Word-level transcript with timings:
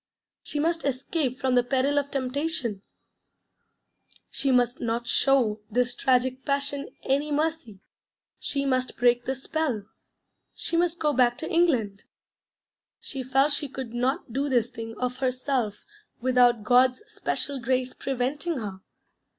She 0.41 0.59
must 0.59 0.83
escape 0.83 1.39
from 1.39 1.53
the 1.53 1.61
peril 1.61 1.99
of 1.99 2.09
temptation: 2.09 2.81
she 4.31 4.51
must 4.51 4.81
not 4.81 5.07
show 5.07 5.61
this 5.69 5.93
tragic 5.93 6.43
passion 6.43 6.89
any 7.03 7.31
mercy: 7.31 7.81
she 8.39 8.65
must 8.65 8.97
break 8.97 9.25
this 9.25 9.43
spell: 9.43 9.85
she 10.55 10.75
must 10.75 10.97
go 10.97 11.13
back 11.13 11.37
to 11.37 11.51
England. 11.51 12.05
She 12.99 13.21
felt 13.21 13.53
she 13.53 13.67
could 13.69 13.93
not 13.93 14.33
do 14.33 14.49
this 14.49 14.71
thing 14.71 14.97
of 14.97 15.17
herself 15.17 15.85
without 16.19 16.63
'God's 16.63 17.03
special 17.05 17.59
grace 17.59 17.93
preventing 17.93 18.57
her'? 18.57 18.81